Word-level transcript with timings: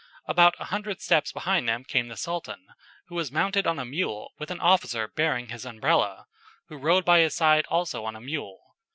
About 0.25 0.55
a 0.57 0.63
hundred 0.65 0.99
steps 0.99 1.31
behind 1.31 1.69
them 1.69 1.83
came 1.83 2.07
the 2.07 2.17
Sultan, 2.17 2.69
who 3.05 3.13
was 3.13 3.31
mounted 3.31 3.67
on 3.67 3.77
a 3.77 3.85
mule 3.85 4.33
with 4.39 4.49
an 4.49 4.59
officer 4.59 5.07
bearing 5.07 5.49
his 5.49 5.63
Umbrella, 5.63 6.25
who 6.69 6.77
rode 6.77 7.05
by 7.05 7.19
his 7.19 7.35
side 7.35 7.67
also 7.67 8.03
on 8.05 8.15
a 8.15 8.21
mule. 8.21 8.75